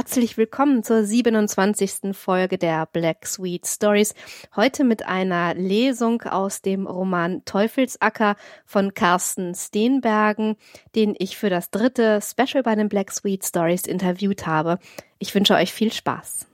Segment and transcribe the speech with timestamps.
[0.00, 2.16] Herzlich willkommen zur 27.
[2.16, 4.14] Folge der Black Sweet Stories.
[4.56, 10.56] Heute mit einer Lesung aus dem Roman Teufelsacker von Carsten Steenbergen,
[10.94, 14.78] den ich für das dritte Special bei den Black Sweet Stories interviewt habe.
[15.18, 16.46] Ich wünsche euch viel Spaß.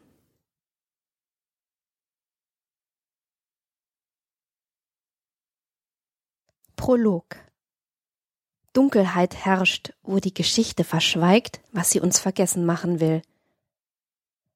[6.75, 7.37] Prolog
[8.73, 13.23] Dunkelheit herrscht, wo die Geschichte verschweigt, was sie uns vergessen machen will.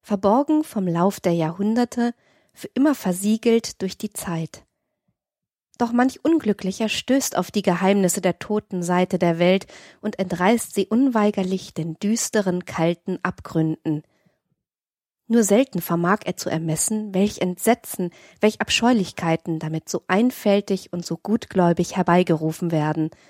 [0.02, 2.14] Verborgen vom Lauf der Jahrhunderte,
[2.52, 4.64] für immer versiegelt durch die Zeit.
[5.78, 9.66] Doch manch Unglücklicher stößt auf die Geheimnisse der toten Seite der Welt
[10.00, 14.02] und entreißt sie unweigerlich den düsteren, kalten Abgründen.
[15.26, 21.16] Nur selten vermag er zu ermessen, welch Entsetzen, welch Abscheulichkeiten damit so einfältig und so
[21.16, 23.10] gutgläubig herbeigerufen werden–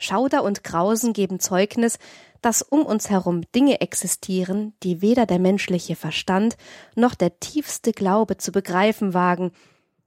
[0.00, 1.98] Schauder und Grausen geben Zeugnis,
[2.40, 6.56] dass um uns herum Dinge existieren, die weder der menschliche Verstand
[6.96, 9.52] noch der tiefste Glaube zu begreifen wagen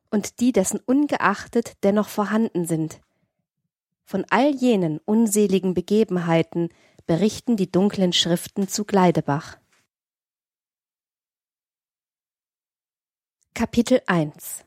[0.09, 3.02] und die dessen ungeachtet dennoch vorhanden sind.
[4.03, 6.69] Von all jenen unseligen Begebenheiten
[7.05, 9.57] berichten die dunklen Schriften zu Gleidebach.
[13.53, 14.66] Kapitel 1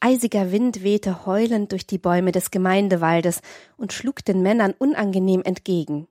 [0.00, 3.40] Eisiger Wind wehte heulend durch die Bäume des Gemeindewaldes
[3.76, 6.06] und schlug den Männern unangenehm entgegen.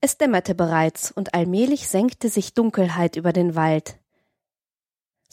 [0.00, 3.98] Es dämmerte bereits, und allmählich senkte sich Dunkelheit über den Wald.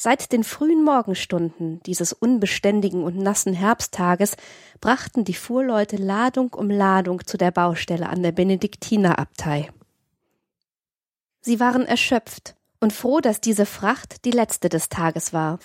[0.03, 4.35] Seit den frühen Morgenstunden dieses unbeständigen und nassen Herbsttages
[4.79, 9.69] brachten die Fuhrleute Ladung um Ladung zu der Baustelle an der Benediktinerabtei.
[11.41, 15.59] Sie waren erschöpft und froh, dass diese Fracht die letzte des Tages war.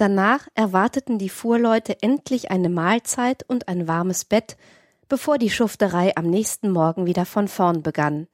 [0.00, 4.56] Danach erwarteten die Fuhrleute endlich eine Mahlzeit und ein warmes Bett,
[5.10, 8.26] bevor die Schufterei am nächsten Morgen wieder von vorn begann.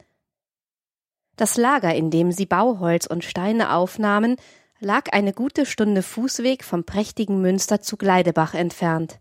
[1.34, 4.36] Das Lager, in dem sie Bauholz und Steine aufnahmen,
[4.78, 9.18] lag eine gute Stunde Fußweg vom prächtigen Münster zu Gleidebach entfernt.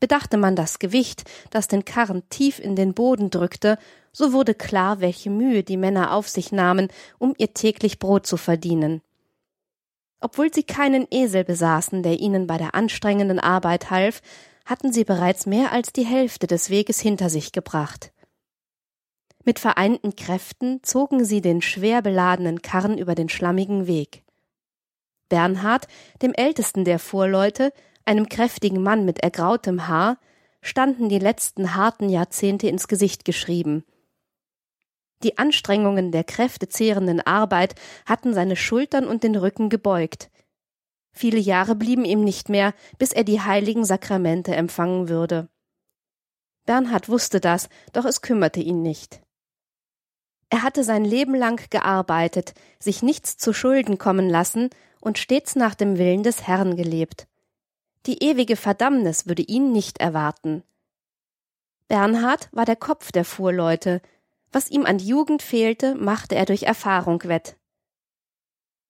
[0.00, 3.78] Bedachte man das Gewicht, das den Karren tief in den Boden drückte,
[4.10, 6.88] so wurde klar, welche Mühe die Männer auf sich nahmen,
[7.20, 9.02] um ihr täglich Brot zu verdienen.
[10.24, 14.22] Obwohl sie keinen Esel besaßen, der ihnen bei der anstrengenden Arbeit half,
[14.64, 18.10] hatten sie bereits mehr als die Hälfte des Weges hinter sich gebracht.
[19.44, 24.24] Mit vereinten Kräften zogen sie den schwer beladenen Karren über den schlammigen Weg.
[25.28, 25.88] Bernhard,
[26.22, 27.70] dem ältesten der Fuhrleute,
[28.06, 30.16] einem kräftigen Mann mit ergrautem Haar,
[30.62, 33.84] standen die letzten harten Jahrzehnte ins Gesicht geschrieben.
[35.22, 40.30] Die Anstrengungen der kräftezehrenden Arbeit hatten seine Schultern und den Rücken gebeugt.
[41.12, 45.48] Viele Jahre blieben ihm nicht mehr, bis er die heiligen Sakramente empfangen würde.
[46.66, 49.20] Bernhard wusste das, doch es kümmerte ihn nicht.
[50.50, 54.70] Er hatte sein Leben lang gearbeitet, sich nichts zu Schulden kommen lassen
[55.00, 57.26] und stets nach dem Willen des Herrn gelebt.
[58.06, 60.62] Die ewige Verdammnis würde ihn nicht erwarten.
[61.88, 64.00] Bernhard war der Kopf der Fuhrleute,
[64.54, 67.56] was ihm an Jugend fehlte, machte er durch Erfahrung wett.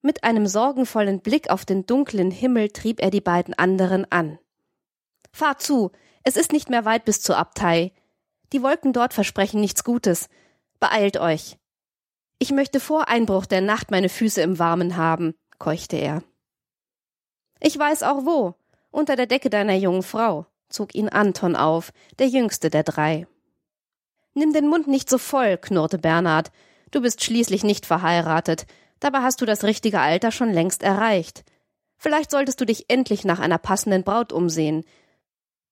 [0.03, 4.39] Mit einem sorgenvollen Blick auf den dunklen Himmel trieb er die beiden anderen an.
[5.33, 5.93] Fahr zu,
[6.23, 7.93] es ist nicht mehr weit bis zur Abtei.
[8.53, 10.29] Die Wolken dort versprechen nichts Gutes.
[10.79, 11.57] Beeilt euch.
[12.39, 16.23] Ich möchte vor Einbruch der Nacht meine Füße im Warmen haben, keuchte er.
[17.61, 18.55] Ich weiß auch wo,
[18.91, 23.27] unter der Decke deiner jungen Frau, zog ihn Anton auf, der jüngste der drei.
[24.35, 26.51] Nimm den Mund nicht so voll, knurrte Bernhard.
[26.91, 28.67] Du bist schließlich nicht verheiratet.
[29.01, 31.45] Dabei hast du das richtige Alter schon längst erreicht.
[31.97, 34.85] Vielleicht solltest du dich endlich nach einer passenden Braut umsehen.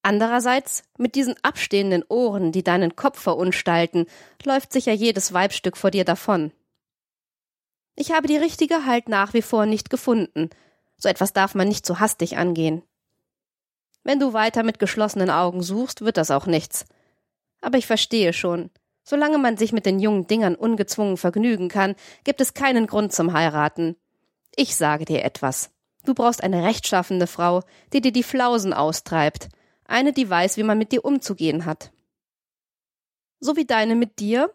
[0.03, 4.07] Andererseits, mit diesen abstehenden Ohren, die deinen Kopf verunstalten,
[4.45, 6.53] läuft sicher jedes Weibstück vor dir davon.
[7.95, 10.51] Ich habe die richtige halt nach wie vor nicht gefunden.
[10.97, 12.83] So etwas darf man nicht so hastig angehen.
[14.03, 16.87] Wenn du weiter mit geschlossenen Augen suchst, wird das auch nichts.
[17.63, 18.71] Aber ich verstehe schon.
[19.03, 21.95] Solange man sich mit den jungen Dingern ungezwungen vergnügen kann,
[22.25, 23.97] gibt es keinen Grund zum Heiraten.
[24.55, 25.71] Ich sage dir etwas.
[26.05, 27.63] Du brauchst eine rechtschaffende Frau,
[27.93, 29.49] die dir die Flausen austreibt,
[29.85, 31.93] eine, die weiß, wie man mit dir umzugehen hat.
[33.41, 34.53] So wie deine mit dir?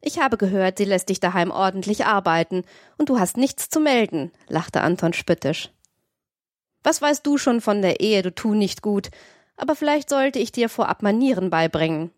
[0.00, 2.62] Ich habe gehört, sie lässt dich daheim ordentlich arbeiten,
[2.98, 5.70] und du hast nichts zu melden, lachte Anton spöttisch.
[6.82, 9.10] Was weißt du schon von der Ehe, du tu nicht gut,
[9.56, 12.10] aber vielleicht sollte ich dir vorab Manieren beibringen.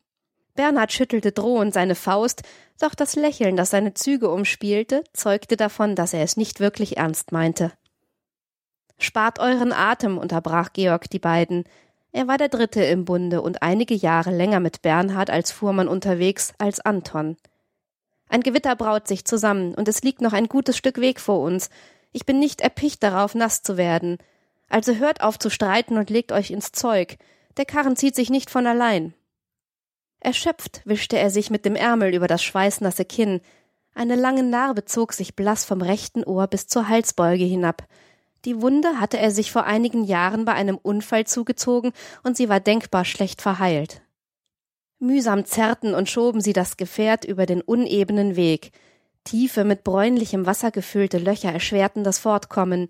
[0.56, 2.42] Bernhard schüttelte drohend seine Faust,
[2.80, 7.32] doch das Lächeln, das seine Züge umspielte, zeugte davon, dass er es nicht wirklich ernst
[7.32, 7.72] meinte.
[8.98, 11.64] Spart euren Atem, unterbrach Georg die beiden.
[12.12, 16.54] Er war der Dritte im Bunde und einige Jahre länger mit Bernhard als Fuhrmann unterwegs
[16.58, 17.36] als Anton.
[18.28, 21.70] Ein Gewitter braut sich zusammen, und es liegt noch ein gutes Stück Weg vor uns.
[22.12, 24.18] Ich bin nicht erpicht darauf, nass zu werden.
[24.68, 27.18] Also hört auf zu streiten und legt euch ins Zeug.
[27.56, 29.14] Der Karren zieht sich nicht von allein.
[30.26, 33.40] Erschöpft wischte er sich mit dem Ärmel über das schweißnasse Kinn.
[33.94, 37.86] Eine lange Narbe zog sich blass vom rechten Ohr bis zur Halsbeuge hinab.
[38.44, 41.92] Die Wunde hatte er sich vor einigen Jahren bei einem Unfall zugezogen
[42.24, 44.02] und sie war denkbar schlecht verheilt.
[44.98, 48.72] Mühsam zerrten und schoben sie das Gefährt über den unebenen Weg.
[49.22, 52.88] Tiefe, mit bräunlichem Wasser gefüllte Löcher erschwerten das Fortkommen.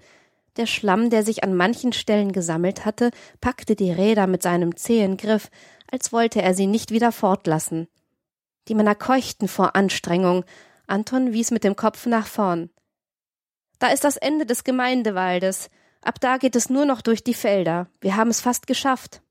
[0.56, 3.10] Der Schlamm, der sich an manchen Stellen gesammelt hatte,
[3.42, 5.50] packte die Räder mit seinem zähen Griff,
[5.90, 7.88] als wollte er sie nicht wieder fortlassen.
[8.68, 10.44] Die Männer keuchten vor Anstrengung.
[10.86, 12.70] Anton wies mit dem Kopf nach vorn.
[13.78, 15.70] Da ist das Ende des Gemeindewaldes.
[16.02, 17.88] Ab da geht es nur noch durch die Felder.
[18.00, 19.22] Wir haben es fast geschafft.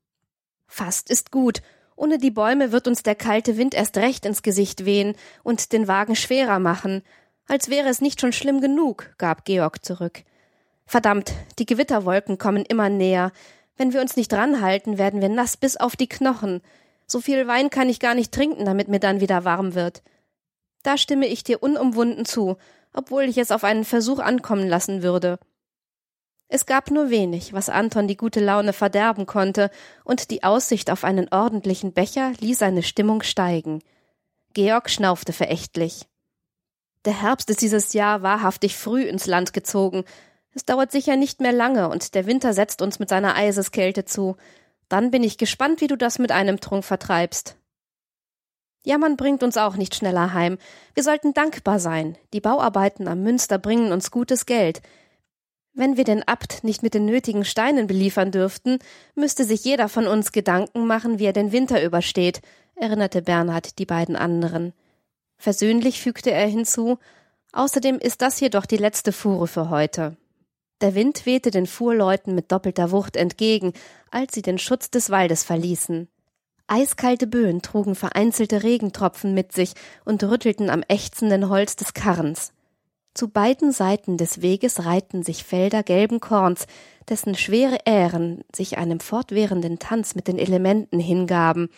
[0.66, 1.62] Fast ist gut,
[1.96, 5.88] ohne die Bäume wird uns der kalte Wind erst recht ins Gesicht wehen und den
[5.88, 7.02] Wagen schwerer machen.
[7.48, 10.22] Als wäre es nicht schon schlimm genug, gab Georg zurück.
[10.84, 13.32] Verdammt, die Gewitterwolken kommen immer näher.
[13.76, 16.62] Wenn wir uns nicht ranhalten, werden wir nass bis auf die Knochen.
[17.06, 20.02] So viel Wein kann ich gar nicht trinken, damit mir dann wieder warm wird.
[20.82, 22.56] Da stimme ich dir unumwunden zu,
[22.92, 25.38] obwohl ich es auf einen Versuch ankommen lassen würde.
[26.48, 29.70] Es gab nur wenig, was Anton die gute Laune verderben konnte,
[30.04, 33.82] und die Aussicht auf einen ordentlichen Becher ließ seine Stimmung steigen.
[34.54, 36.06] Georg schnaufte verächtlich.
[37.04, 40.04] Der Herbst ist dieses Jahr wahrhaftig früh ins Land gezogen.
[40.56, 44.36] Es dauert sicher nicht mehr lange, und der Winter setzt uns mit seiner Eiseskälte zu.
[44.88, 47.56] Dann bin ich gespannt, wie du das mit einem Trunk vertreibst.
[48.82, 50.56] Jammern bringt uns auch nicht schneller heim.
[50.94, 52.16] Wir sollten dankbar sein.
[52.32, 54.80] Die Bauarbeiten am Münster bringen uns gutes Geld.
[55.74, 58.78] Wenn wir den Abt nicht mit den nötigen Steinen beliefern dürften,
[59.14, 62.40] müsste sich jeder von uns Gedanken machen, wie er den Winter übersteht,
[62.76, 64.72] erinnerte Bernhard die beiden anderen.
[65.36, 66.98] Versöhnlich fügte er hinzu,
[67.52, 70.16] außerdem ist das hier doch die letzte Fuhre für heute.
[70.82, 73.72] Der Wind wehte den Fuhrleuten mit doppelter Wucht entgegen,
[74.10, 76.08] als sie den Schutz des Waldes verließen.
[76.66, 79.72] Eiskalte Böen trugen vereinzelte Regentropfen mit sich
[80.04, 82.52] und rüttelten am ächzenden Holz des Karrens.
[83.14, 86.66] Zu beiden Seiten des Weges reihten sich Felder gelben Korns,
[87.08, 91.70] dessen schwere Ähren sich einem fortwährenden Tanz mit den Elementen hingaben.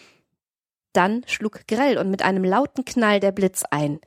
[0.93, 4.01] Dann schlug grell und mit einem lauten Knall der Blitz ein.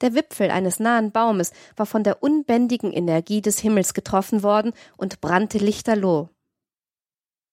[0.00, 5.20] Der Wipfel eines nahen Baumes war von der unbändigen Energie des Himmels getroffen worden und
[5.20, 6.28] brannte lichterloh.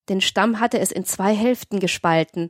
[0.09, 2.49] Den Stamm hatte es in zwei Hälften gespalten.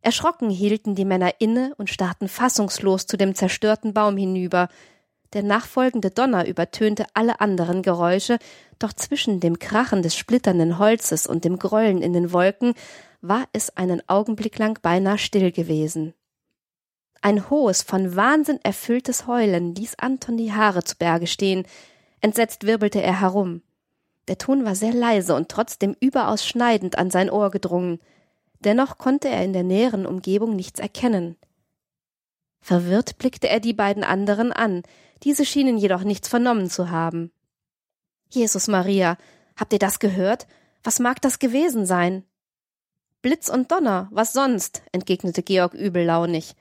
[0.00, 4.68] Erschrocken hielten die Männer inne und starrten fassungslos zu dem zerstörten Baum hinüber,
[5.32, 8.38] der nachfolgende Donner übertönte alle anderen Geräusche,
[8.80, 12.74] doch zwischen dem Krachen des splitternden Holzes und dem Grollen in den Wolken
[13.20, 16.14] war es einen Augenblick lang beinahe still gewesen.
[17.22, 21.66] Ein hohes, von Wahnsinn erfülltes Heulen ließ Anton die Haare zu Berge stehen.
[22.20, 23.62] Entsetzt wirbelte er herum.
[24.28, 28.00] Der Ton war sehr leise und trotzdem überaus schneidend an sein Ohr gedrungen.
[28.60, 31.36] Dennoch konnte er in der näheren Umgebung nichts erkennen.
[32.60, 34.82] Verwirrt blickte er die beiden anderen an,
[35.22, 37.32] diese schienen jedoch nichts vernommen zu haben.
[38.30, 39.16] Jesus Maria,
[39.56, 40.46] habt ihr das gehört?
[40.82, 42.24] Was mag das gewesen sein?
[43.22, 44.82] Blitz und Donner, was sonst?
[44.92, 46.54] entgegnete Georg übellaunig.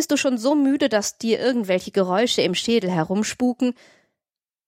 [0.00, 3.74] Bist du schon so müde, dass dir irgendwelche Geräusche im Schädel herumspuken?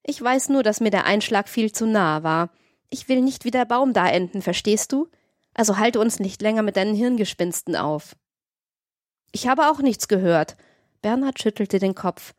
[0.03, 2.51] Ich weiß nur, dass mir der Einschlag viel zu nahe war.
[2.91, 5.09] Ich will nicht wie der Baum da enden, verstehst du?
[5.55, 8.15] Also halte uns nicht länger mit deinen Hirngespinsten auf.
[9.31, 10.55] Ich habe auch nichts gehört.
[11.01, 12.35] Bernhard schüttelte den Kopf.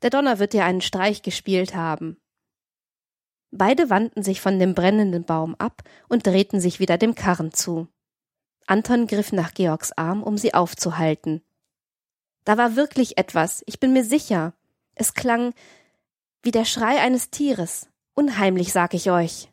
[0.00, 2.16] Der Donner wird dir einen Streich gespielt haben.
[3.50, 7.88] Beide wandten sich von dem brennenden Baum ab und drehten sich wieder dem Karren zu.
[8.66, 11.42] Anton griff nach Georgs Arm, um sie aufzuhalten.
[12.44, 14.54] Da war wirklich etwas, ich bin mir sicher.
[14.94, 15.54] Es klang
[16.42, 17.88] wie der Schrei eines Tieres.
[18.14, 19.48] Unheimlich, sag ich euch.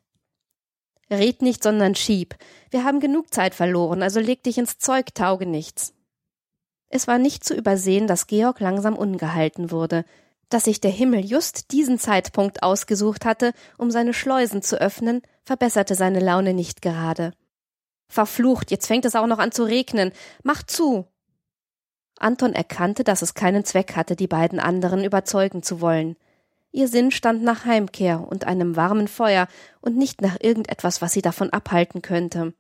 [1.12, 2.36] Red nicht, sondern schieb.
[2.70, 5.94] Wir haben genug Zeit verloren, also leg dich ins Zeug, tauge nichts.
[6.88, 10.06] Es war nicht zu übersehen, dass Georg langsam ungehalten wurde.
[10.50, 15.94] Dass sich der Himmel just diesen Zeitpunkt ausgesucht hatte, um seine Schleusen zu öffnen, verbesserte
[15.94, 17.34] seine Laune nicht gerade.
[18.08, 20.12] Verflucht, jetzt fängt es auch noch an zu regnen.
[20.42, 21.06] Mach zu!
[22.22, 26.16] Anton erkannte, dass es keinen Zweck hatte, die beiden anderen überzeugen zu wollen.
[26.72, 29.48] Ihr Sinn stand nach Heimkehr und einem warmen Feuer
[29.82, 32.54] und nicht nach irgendetwas, was sie davon abhalten könnte.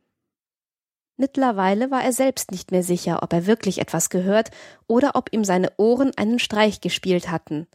[1.15, 4.51] Mittlerweile war er selbst nicht mehr sicher, ob er wirklich etwas gehört
[4.87, 7.67] oder ob ihm seine Ohren einen Streich gespielt hatten.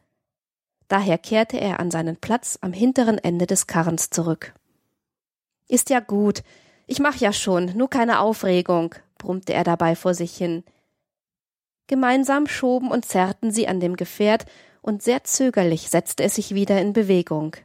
[0.88, 4.54] Daher kehrte er an seinen Platz am hinteren Ende des Karrens zurück.
[5.68, 6.42] Ist ja gut,
[6.86, 10.64] ich mach ja schon, nur keine Aufregung, brummte er dabei vor sich hin.
[11.86, 14.46] Gemeinsam schoben und zerrten sie an dem Gefährt,
[14.80, 17.56] und sehr zögerlich setzte es sich wieder in Bewegung.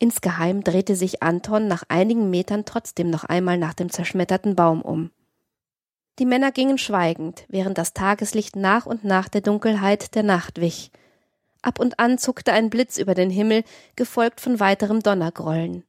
[0.00, 5.10] Insgeheim drehte sich Anton nach einigen Metern trotzdem noch einmal nach dem zerschmetterten Baum um.
[6.18, 10.90] Die Männer gingen schweigend, während das Tageslicht nach und nach der Dunkelheit der Nacht wich.
[11.62, 13.62] Ab und an zuckte ein Blitz über den Himmel,
[13.94, 15.84] gefolgt von weiterem Donnergrollen.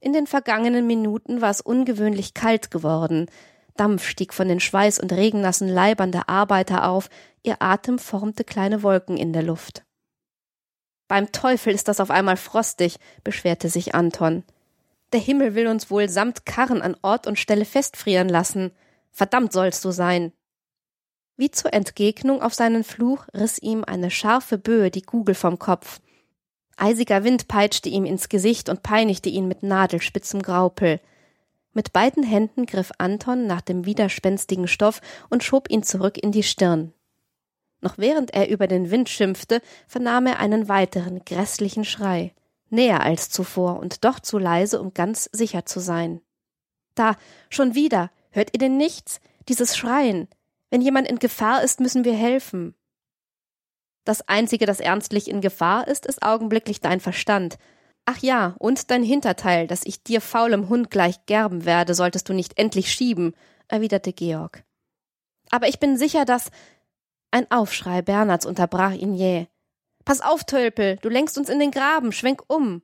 [0.00, 3.26] In den vergangenen Minuten war es ungewöhnlich kalt geworden,
[3.82, 7.10] Dampf stieg von den schweiß- und regennassen Leibern der Arbeiter auf,
[7.42, 9.82] ihr Atem formte kleine Wolken in der Luft.
[11.08, 14.44] Beim Teufel ist das auf einmal frostig, beschwerte sich Anton.
[15.12, 18.70] Der Himmel will uns wohl samt Karren an Ort und Stelle festfrieren lassen.
[19.10, 20.32] Verdammt sollst du sein.
[21.36, 26.00] Wie zur Entgegnung auf seinen Fluch riss ihm eine scharfe Böe die Kugel vom Kopf.
[26.76, 31.00] Eisiger Wind peitschte ihm ins Gesicht und peinigte ihn mit nadelspitzem Graupel.
[31.74, 35.00] Mit beiden Händen griff Anton nach dem widerspenstigen Stoff
[35.30, 36.92] und schob ihn zurück in die Stirn.
[37.80, 42.32] Noch während er über den Wind schimpfte, vernahm er einen weiteren grässlichen Schrei,
[42.70, 46.20] näher als zuvor und doch zu leise, um ganz sicher zu sein.
[46.94, 47.16] Da,
[47.48, 49.20] schon wieder, hört ihr denn nichts?
[49.48, 50.28] Dieses Schreien.
[50.70, 52.74] Wenn jemand in Gefahr ist, müssen wir helfen.
[54.04, 57.58] Das Einzige, das ernstlich in Gefahr ist, ist augenblicklich dein Verstand,
[58.04, 62.32] Ach ja, und dein Hinterteil, das ich dir faulem Hund gleich gerben werde, solltest du
[62.32, 63.34] nicht endlich schieben,
[63.68, 64.64] erwiderte Georg.
[65.50, 66.50] Aber ich bin sicher, dass.
[67.30, 69.46] Ein Aufschrei Bernhards unterbrach ihn jäh.
[70.04, 72.82] Pass auf, Tölpel, du lenkst uns in den Graben, schwenk um.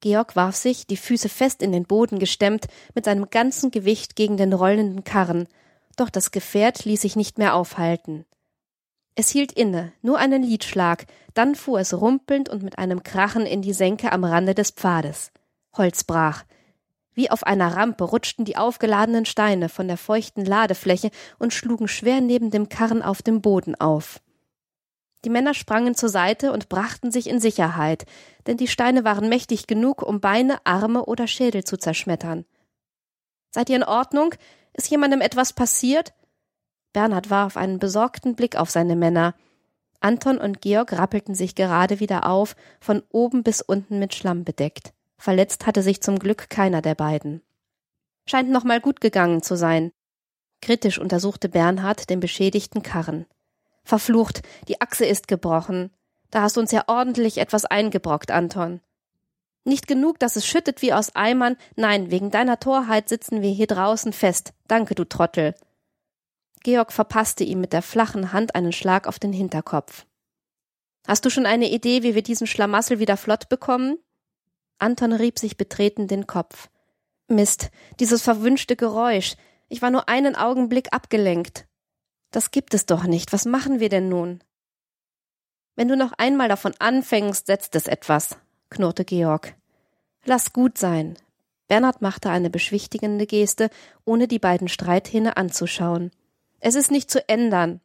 [0.00, 4.36] Georg warf sich, die Füße fest in den Boden gestemmt, mit seinem ganzen Gewicht gegen
[4.36, 5.48] den rollenden Karren,
[5.96, 8.26] doch das Gefährt ließ sich nicht mehr aufhalten.
[9.18, 13.62] Es hielt inne, nur einen Liedschlag, dann fuhr es rumpelnd und mit einem Krachen in
[13.62, 15.32] die Senke am Rande des Pfades.
[15.74, 16.44] Holz brach.
[17.14, 22.20] Wie auf einer Rampe rutschten die aufgeladenen Steine von der feuchten Ladefläche und schlugen schwer
[22.20, 24.20] neben dem Karren auf dem Boden auf.
[25.24, 28.04] Die Männer sprangen zur Seite und brachten sich in Sicherheit,
[28.46, 32.44] denn die Steine waren mächtig genug, um Beine, Arme oder Schädel zu zerschmettern.
[33.50, 34.34] Seid ihr in Ordnung?
[34.74, 36.12] Ist jemandem etwas passiert?
[36.96, 39.34] Bernhard warf einen besorgten Blick auf seine Männer.
[40.00, 44.94] Anton und Georg rappelten sich gerade wieder auf, von oben bis unten mit Schlamm bedeckt.
[45.18, 47.42] Verletzt hatte sich zum Glück keiner der beiden.
[48.26, 49.92] Scheint noch mal gut gegangen zu sein.
[50.62, 53.26] Kritisch untersuchte Bernhard den beschädigten Karren.
[53.84, 55.90] Verflucht, die Achse ist gebrochen.
[56.30, 58.80] Da hast du uns ja ordentlich etwas eingebrockt, Anton.
[59.64, 61.58] Nicht genug, dass es schüttet wie aus Eimern.
[61.74, 64.54] Nein, wegen deiner Torheit sitzen wir hier draußen fest.
[64.66, 65.54] Danke, du Trottel.
[66.66, 70.04] Georg verpasste ihm mit der flachen Hand einen Schlag auf den Hinterkopf.
[71.06, 73.98] Hast du schon eine Idee, wie wir diesen Schlamassel wieder flott bekommen?
[74.80, 76.68] Anton rieb sich betreten den Kopf.
[77.28, 77.70] Mist,
[78.00, 79.36] dieses verwünschte Geräusch.
[79.68, 81.68] Ich war nur einen Augenblick abgelenkt.
[82.32, 83.32] Das gibt es doch nicht.
[83.32, 84.42] Was machen wir denn nun?
[85.76, 88.38] Wenn du noch einmal davon anfängst, setzt es etwas,
[88.70, 89.54] knurrte Georg.
[90.24, 91.16] Lass gut sein.
[91.68, 93.70] Bernhard machte eine beschwichtigende Geste,
[94.04, 96.10] ohne die beiden Streithähne anzuschauen.
[96.60, 97.80] Es ist nicht zu ändern.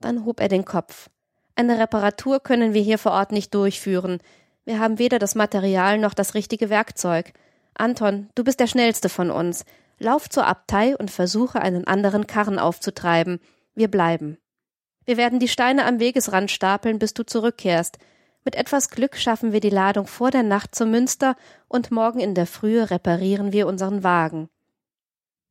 [0.00, 1.10] Dann hob er den Kopf.
[1.54, 4.18] Eine Reparatur können wir hier vor Ort nicht durchführen.
[4.64, 7.32] Wir haben weder das Material noch das richtige Werkzeug.
[7.74, 9.64] Anton, du bist der schnellste von uns.
[9.98, 13.40] Lauf zur Abtei und versuche einen anderen Karren aufzutreiben.
[13.74, 14.38] Wir bleiben.
[15.04, 17.98] Wir werden die Steine am Wegesrand stapeln, bis du zurückkehrst.
[18.44, 21.34] Mit etwas Glück schaffen wir die Ladung vor der Nacht zum Münster
[21.66, 24.48] und morgen in der Frühe reparieren wir unseren Wagen.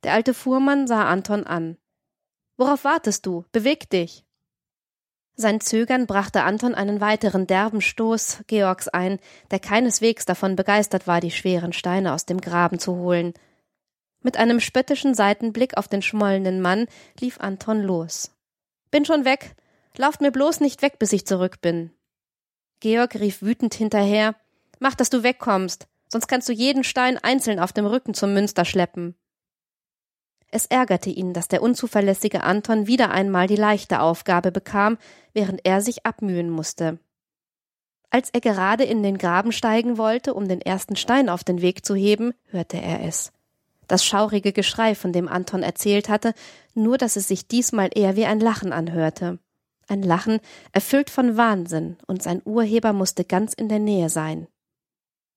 [0.04, 1.78] Der alte Fuhrmann sah Anton an.
[2.58, 3.46] Worauf wartest du?
[3.52, 4.26] Beweg dich!
[5.36, 9.20] Sein Zögern brachte Anton einen weiteren derben Stoß Georgs ein,
[9.52, 13.34] der keineswegs davon begeistert war, die schweren Steine aus dem Graben zu holen.
[14.24, 16.88] Mit einem spöttischen Seitenblick auf den schmollenden Mann
[17.20, 18.32] lief Anton los.
[18.90, 19.56] Bin schon weg.
[19.96, 21.92] Lauft mir bloß nicht weg, bis ich zurück bin.
[22.80, 24.36] Georg rief wütend hinterher.
[24.80, 28.66] Mach, dass du wegkommst, sonst kannst du jeden Stein einzeln auf dem Rücken zum Münster
[28.66, 29.16] schleppen.
[30.50, 34.98] Es ärgerte ihn, dass der unzuverlässige Anton wieder einmal die leichte Aufgabe bekam,
[35.34, 37.00] während er sich abmühen musste.
[38.10, 41.86] Als er gerade in den Graben steigen wollte, um den ersten Stein auf den Weg
[41.86, 43.34] zu heben, hörte er es.
[43.88, 46.34] Das schaurige Geschrei, von dem Anton erzählt hatte,
[46.74, 49.40] nur dass es sich diesmal eher wie ein Lachen anhörte.
[49.90, 50.40] Ein Lachen,
[50.74, 54.48] erfüllt von Wahnsinn, und sein Urheber musste ganz in der Nähe sein.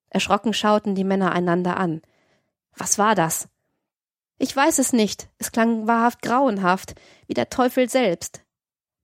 [0.09, 2.03] Erschrocken schauten die Männer einander an.
[2.77, 3.49] Was war das?
[4.43, 5.29] Ich weiß es nicht.
[5.37, 6.95] Es klang wahrhaft grauenhaft,
[7.27, 8.43] wie der Teufel selbst.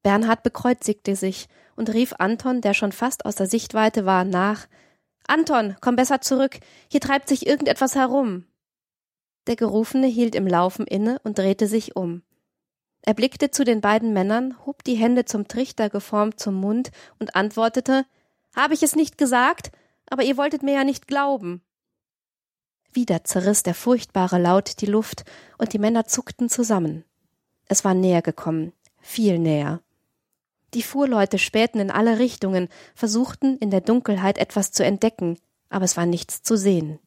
[0.03, 4.67] Bernhard bekreuzigte sich und rief Anton, der schon fast aus der Sichtweite war, nach
[5.29, 6.59] Anton, komm besser zurück.
[6.91, 8.47] Hier treibt sich irgendetwas herum.
[9.47, 12.23] Der Gerufene hielt im Laufen inne und drehte sich um.
[13.03, 17.37] Er blickte zu den beiden Männern, hob die Hände zum Trichter geformt zum Mund und
[17.37, 18.07] antwortete
[18.55, 19.71] Habe ich es nicht gesagt?
[20.09, 21.61] Aber ihr wolltet mir ja nicht glauben.
[22.97, 25.25] Wieder zerriss der furchtbare Laut die Luft,
[25.59, 27.05] und die Männer zuckten zusammen.
[27.67, 29.83] Es war näher gekommen, viel näher.
[30.73, 35.39] Die Fuhrleute spähten in alle Richtungen, versuchten in der Dunkelheit etwas zu entdecken,
[35.69, 36.99] aber es war nichts zu sehen.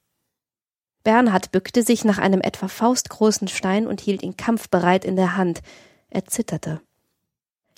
[1.03, 5.61] Bernhard bückte sich nach einem etwa faustgroßen Stein und hielt ihn kampfbereit in der Hand.
[6.09, 6.81] Er zitterte.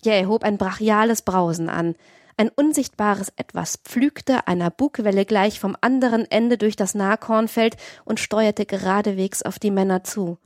[0.04, 1.96] Jäh hob ein brachiales Brausen an.
[2.38, 8.66] Ein unsichtbares Etwas pflügte einer Bugwelle gleich vom anderen Ende durch das Nahkornfeld und steuerte
[8.66, 10.38] geradewegs auf die Männer zu.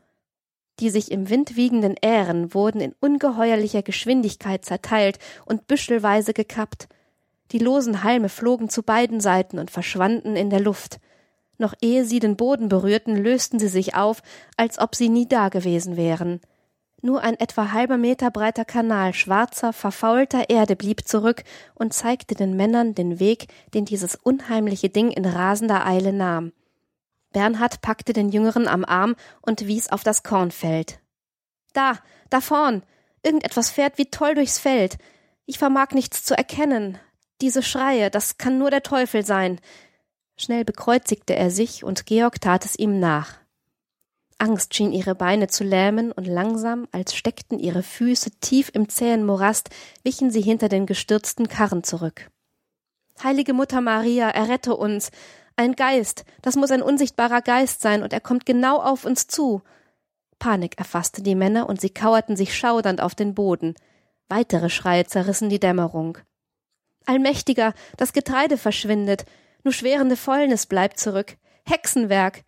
[0.79, 6.89] Die sich im Wind wiegenden Ähren wurden in ungeheuerlicher Geschwindigkeit zerteilt und büschelweise gekappt.
[7.51, 10.99] Die losen Halme flogen zu beiden Seiten und verschwanden in der Luft.
[11.57, 14.21] Noch ehe sie den Boden berührten, lösten sie sich auf,
[14.57, 16.41] als ob sie nie dagewesen wären.
[17.05, 21.43] Nur ein etwa halber Meter breiter Kanal schwarzer, verfaulter Erde blieb zurück
[21.75, 23.45] und zeigte den Männern den Weg,
[23.75, 26.51] den dieses unheimliche Ding in rasender Eile nahm.
[27.31, 30.97] Bernhard packte den Jüngeren am Arm und wies auf das Kornfeld.
[31.73, 31.99] Da,
[32.31, 32.81] da vorn.
[33.21, 34.97] Irgendetwas fährt wie toll durchs Feld.
[35.45, 36.97] Ich vermag nichts zu erkennen.
[37.39, 39.61] Diese Schreie, das kann nur der Teufel sein.
[40.37, 43.44] Schnell bekreuzigte er sich, und Georg tat es ihm nach.
[44.37, 49.25] Angst schien ihre Beine zu lähmen, und langsam, als steckten ihre Füße tief im zähen
[49.25, 49.69] Morast,
[50.03, 52.29] wichen sie hinter den gestürzten Karren zurück.
[53.23, 55.11] Heilige Mutter Maria, errette uns.
[55.55, 59.61] Ein Geist, das muss ein unsichtbarer Geist sein, und er kommt genau auf uns zu.
[60.37, 63.75] Panik erfasste die Männer, und sie kauerten sich schaudernd auf den Boden.
[64.27, 66.17] Weitere Schreie zerrissen die Dämmerung.
[67.05, 69.25] Allmächtiger, das Getreide verschwindet,
[69.63, 71.37] nur schwerende Fäulnis bleibt zurück.
[71.63, 72.43] Hexenwerk.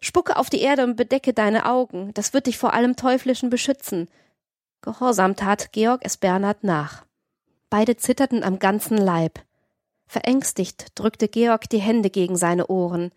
[0.00, 4.08] Spucke auf die Erde und bedecke deine Augen, das wird dich vor allem Teuflischen beschützen.
[4.80, 7.04] Gehorsam tat Georg es Bernhard nach.
[7.70, 9.40] Beide zitterten am ganzen Leib.
[10.06, 13.12] Verängstigt drückte Georg die Hände gegen seine Ohren.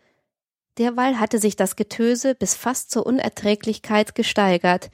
[0.77, 4.89] Derweil hatte sich das Getöse bis fast zur Unerträglichkeit gesteigert.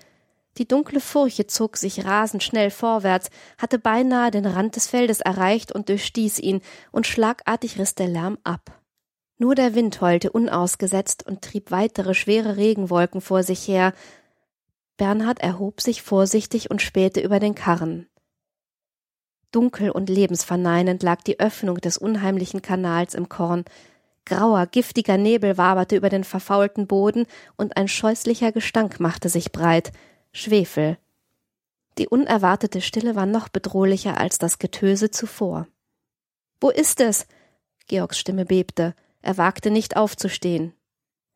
[0.57, 5.71] Die dunkle Furche zog sich rasend schnell vorwärts, hatte beinahe den Rand des Feldes erreicht
[5.71, 8.76] und durchstieß ihn, und schlagartig riss der Lärm ab.
[9.37, 13.93] Nur der Wind heulte unausgesetzt und trieb weitere schwere Regenwolken vor sich her.
[14.97, 18.07] Bernhard erhob sich vorsichtig und spähte über den Karren.
[19.51, 23.63] Dunkel und lebensverneinend lag die Öffnung des unheimlichen Kanals im Korn.
[24.25, 29.91] Grauer, giftiger Nebel waberte über den verfaulten Boden und ein scheußlicher Gestank machte sich breit.
[30.33, 30.97] Schwefel.
[31.97, 35.67] Die unerwartete Stille war noch bedrohlicher als das Getöse zuvor.
[36.59, 37.27] Wo ist es?
[37.87, 38.95] Georgs Stimme bebte.
[39.21, 40.73] Er wagte nicht aufzustehen.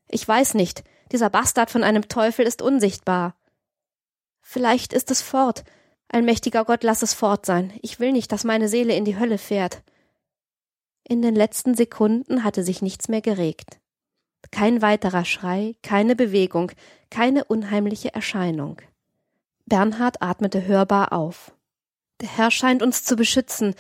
[0.08, 0.84] Ich weiß nicht.
[1.12, 3.36] Dieser Bastard von einem Teufel ist unsichtbar.
[4.42, 5.64] Vielleicht ist es fort,
[6.14, 7.72] Allmächtiger Gott, lass es fort sein.
[7.82, 9.82] Ich will nicht, dass meine Seele in die Hölle fährt.
[11.08, 13.80] In den letzten Sekunden hatte sich nichts mehr geregt.
[14.52, 16.74] Kein weiterer Schrei, keine Bewegung,
[17.10, 18.82] keine unheimliche Erscheinung.
[19.66, 21.54] Bernhard atmete hörbar auf.
[22.20, 23.74] Der Herr scheint uns zu beschützen.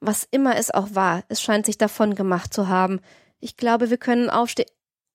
[0.00, 3.00] Was immer es auch war, es scheint sich davon gemacht zu haben.
[3.40, 4.68] Ich glaube, wir können aufstehen.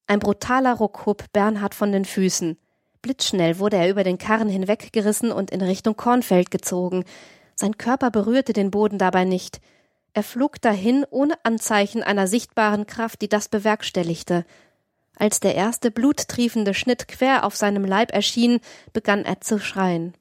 [0.07, 2.57] Ein brutaler Ruck hob Bernhard von den Füßen.
[3.01, 7.03] Blitzschnell wurde er über den Karren hinweggerissen und in Richtung Kornfeld gezogen.
[7.55, 9.59] Sein Körper berührte den Boden dabei nicht.
[10.13, 14.45] Er flog dahin ohne Anzeichen einer sichtbaren Kraft, die das bewerkstelligte.
[15.17, 18.59] Als der erste bluttriefende Schnitt quer auf seinem Leib erschien,
[18.93, 20.13] begann er zu schreien.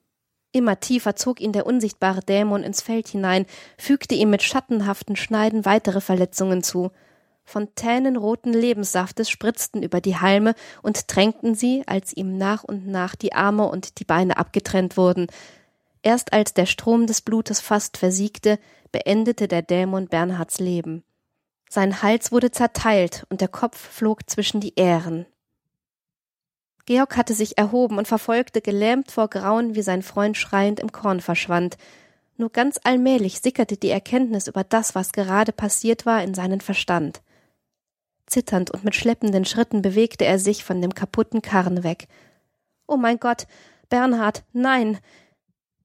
[0.50, 3.46] Immer tiefer zog ihn der unsichtbare Dämon ins Feld hinein,
[3.78, 6.90] fügte ihm mit schattenhaften Schneiden weitere Verletzungen zu.
[7.44, 13.14] Fontänen roten Lebenssaftes spritzten über die Halme und tränkten sie, als ihm nach und nach
[13.14, 15.26] die Arme und die Beine abgetrennt wurden.
[16.02, 18.58] Erst als der Strom des Blutes fast versiegte,
[18.90, 21.04] beendete der Dämon Bernhards Leben.
[21.68, 25.26] Sein Hals wurde zerteilt und der Kopf flog zwischen die Ähren.
[26.84, 31.20] Georg hatte sich erhoben und verfolgte gelähmt vor Grauen, wie sein Freund schreiend im Korn
[31.20, 31.78] verschwand.
[32.36, 37.22] Nur ganz allmählich sickerte die Erkenntnis über das, was gerade passiert war, in seinen Verstand.
[38.32, 42.08] Zitternd und mit schleppenden Schritten bewegte er sich von dem kaputten Karren weg.
[42.86, 43.46] Oh mein Gott,
[43.90, 44.98] Bernhard, nein!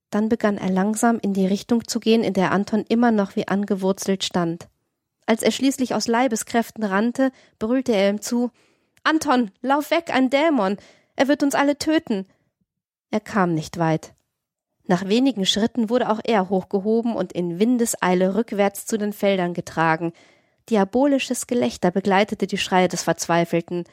[0.09, 3.49] Dann begann er langsam in die Richtung zu gehen, in der Anton immer noch wie
[3.49, 4.69] angewurzelt stand.
[5.25, 8.49] Als er schließlich aus Leibeskräften rannte, brüllte er ihm zu
[9.03, 10.77] Anton, lauf weg, ein Dämon.
[11.17, 12.25] Er wird uns alle töten.
[13.11, 14.13] Er kam nicht weit.
[14.85, 20.13] Nach wenigen Schritten wurde auch er hochgehoben und in Windeseile rückwärts zu den Feldern getragen.
[20.69, 23.85] Diabolisches Gelächter begleitete die Schreie des Verzweifelten.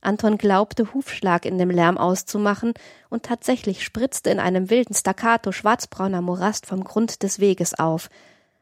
[0.00, 2.72] Anton glaubte, Hufschlag in dem Lärm auszumachen,
[3.10, 8.08] und tatsächlich spritzte in einem wilden Staccato schwarzbrauner Morast vom Grund des Weges auf.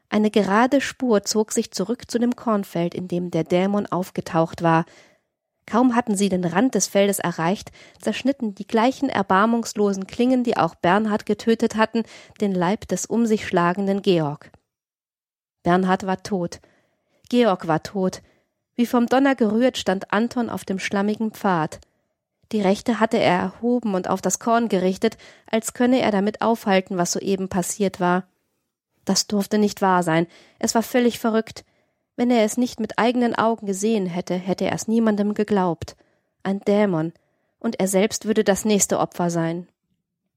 [0.09, 4.85] Eine gerade Spur zog sich zurück zu dem Kornfeld, in dem der Dämon aufgetaucht war.
[5.65, 10.75] Kaum hatten sie den Rand des Feldes erreicht, zerschnitten die gleichen erbarmungslosen Klingen, die auch
[10.75, 12.03] Bernhard getötet hatten,
[12.39, 14.51] den Leib des um sich schlagenden Georg.
[15.63, 16.59] Bernhard war tot.
[17.29, 18.21] Georg war tot.
[18.75, 21.79] Wie vom Donner gerührt stand Anton auf dem schlammigen Pfad.
[22.51, 25.17] Die Rechte hatte er erhoben und auf das Korn gerichtet,
[25.49, 28.27] als könne er damit aufhalten, was soeben passiert war.
[29.03, 30.27] Das durfte nicht wahr sein.
[30.59, 31.63] Es war völlig verrückt.
[32.15, 35.95] Wenn er es nicht mit eigenen Augen gesehen hätte, hätte er es niemandem geglaubt.
[36.43, 37.13] Ein Dämon.
[37.59, 39.67] Und er selbst würde das nächste Opfer sein.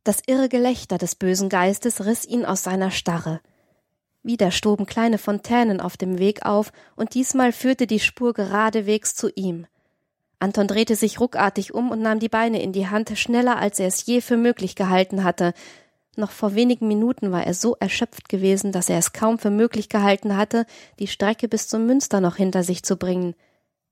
[0.05, 3.40] Das irre Gelächter des bösen Geistes riss ihn aus seiner Starre.
[4.28, 9.30] Wieder stoben kleine Fontänen auf dem Weg auf, und diesmal führte die Spur geradewegs zu
[9.34, 9.66] ihm.
[10.38, 13.86] Anton drehte sich ruckartig um und nahm die Beine in die Hand, schneller als er
[13.86, 15.54] es je für möglich gehalten hatte.
[16.14, 19.88] Noch vor wenigen Minuten war er so erschöpft gewesen, dass er es kaum für möglich
[19.88, 20.66] gehalten hatte,
[20.98, 23.34] die Strecke bis zum Münster noch hinter sich zu bringen.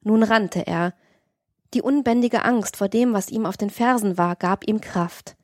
[0.03, 0.93] Nun rannte er.
[1.73, 5.35] Die unbändige Angst vor dem, was ihm auf den Fersen war, gab ihm Kraft.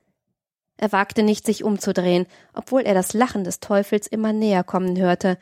[0.83, 5.38] Er wagte nicht, sich umzudrehen, obwohl er das Lachen des Teufels immer näher kommen hörte.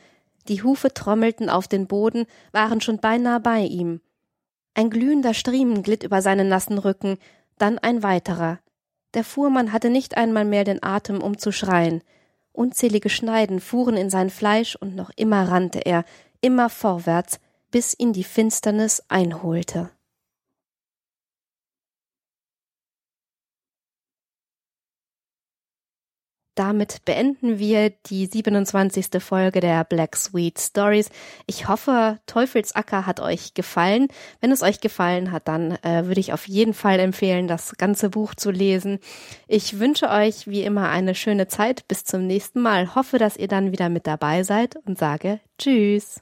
[0.48, 4.03] Die Hufe trommelten auf den Boden, waren schon beinahe bei ihm.
[4.74, 7.16] Ein glühender Striemen glitt über seinen nassen Rücken,
[7.57, 8.59] dann ein weiterer.
[9.14, 12.03] Der Fuhrmann hatte nicht einmal mehr den Atem, um zu schreien.
[12.53, 16.05] Unzählige Schneiden fuhren in sein Fleisch, und noch immer rannte er,
[16.42, 19.88] immer vorwärts, bis ihn die Finsternis einholte.
[26.61, 29.07] Damit beenden wir die 27.
[29.18, 31.09] Folge der Black Sweet Stories.
[31.46, 34.09] Ich hoffe, Teufelsacker hat euch gefallen.
[34.42, 38.11] Wenn es euch gefallen hat, dann äh, würde ich auf jeden Fall empfehlen, das ganze
[38.11, 38.99] Buch zu lesen.
[39.49, 41.88] Ich wünsche euch wie immer eine schöne Zeit.
[41.88, 42.94] Bis zum nächsten Mal.
[42.94, 46.20] Hoffe, dass ihr dann wieder mit dabei seid und sage Tschüss.